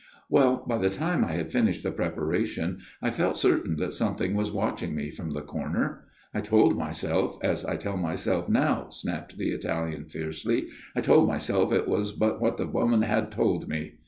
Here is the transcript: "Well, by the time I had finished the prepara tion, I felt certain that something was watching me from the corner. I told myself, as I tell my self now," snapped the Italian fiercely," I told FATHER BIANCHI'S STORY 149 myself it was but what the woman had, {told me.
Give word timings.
"Well, 0.31 0.65
by 0.67 0.79
the 0.79 0.89
time 0.89 1.23
I 1.23 1.33
had 1.33 1.51
finished 1.51 1.83
the 1.83 1.91
prepara 1.91 2.43
tion, 2.47 2.79
I 3.03 3.11
felt 3.11 3.37
certain 3.37 3.75
that 3.75 3.93
something 3.93 4.33
was 4.33 4.51
watching 4.51 4.95
me 4.95 5.11
from 5.11 5.29
the 5.29 5.43
corner. 5.43 6.05
I 6.33 6.41
told 6.41 6.75
myself, 6.75 7.37
as 7.43 7.63
I 7.65 7.75
tell 7.75 7.97
my 7.97 8.15
self 8.15 8.49
now," 8.49 8.89
snapped 8.89 9.37
the 9.37 9.49
Italian 9.51 10.05
fiercely," 10.05 10.69
I 10.95 11.01
told 11.01 11.27
FATHER 11.27 11.37
BIANCHI'S 11.37 11.43
STORY 11.43 11.63
149 11.65 11.67
myself 11.67 11.73
it 11.73 11.87
was 11.87 12.11
but 12.13 12.41
what 12.41 12.57
the 12.57 12.65
woman 12.65 13.03
had, 13.03 13.29
{told 13.29 13.67
me. 13.67 13.99